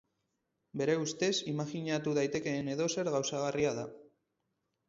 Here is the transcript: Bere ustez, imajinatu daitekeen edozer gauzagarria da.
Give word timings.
Bere 0.81 0.95
ustez, 1.01 1.29
imajinatu 1.51 2.15
daitekeen 2.19 2.73
edozer 2.77 3.13
gauzagarria 3.19 3.79
da. 3.83 3.89